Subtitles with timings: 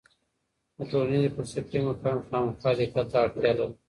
[0.77, 3.75] د ټولنيزي فلسفې مفاهیم خامخا دقت ته اړتیا لري.